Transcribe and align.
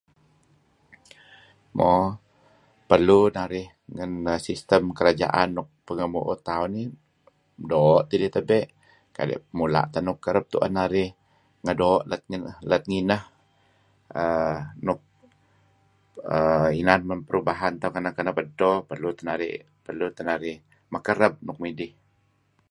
Mo... 1.77 1.91
perlu 2.89 3.19
narih 3.37 3.67
ngen 3.95 4.11
ehh... 4.33 4.41
sistem 4.47 4.83
kerajaan 4.97 5.49
nuk 5.57 5.67
pengeh 5.85 6.07
mu'uh 6.13 6.39
tauh 6.47 6.67
inih. 6.69 6.87
Doo' 7.71 8.05
tidih 8.09 8.31
tebey' 8.35 8.69
kadi' 9.15 9.43
mula' 9.57 9.89
teh 9.91 10.01
nuk 10.05 10.17
kereb 10.23 10.45
tu'en 10.53 10.77
ngedoo' 11.65 12.01
let 12.69 12.77
ngineh. 12.91 13.23
Err... 14.21 14.57
nuk... 14.87 14.99
err... 16.35 16.69
inan 16.81 17.01
men 17.09 17.19
perubahan 17.27 17.73
tauh 17.81 17.93
kenep-kenep 17.95 18.37
edto. 18.43 18.71
Perlu 18.89 19.09
teh 19.17 19.25
narih... 19.29 19.55
perlu 19.85 20.05
teh 20.15 20.25
narih 20.29 20.57
err... 20.59 20.63
mekereb 20.93 21.33
nuk 21.47 21.57
midih. 21.63 21.91